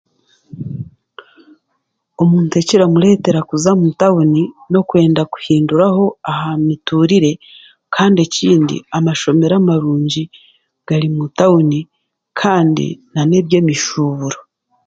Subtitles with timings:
[2.21, 7.31] Omuntu ekiramuretera kuza omu tawuni n'okwenda kuhinduraho aha'miturire
[7.95, 10.23] kandi ekindi amashomero amarungi
[10.87, 11.79] gari mu tawuni
[12.39, 14.39] kandi n'aneby'emishuburo.